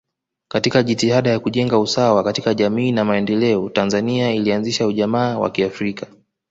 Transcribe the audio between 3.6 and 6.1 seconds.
Tanzania ilianzisha ujamaa wa kiafrika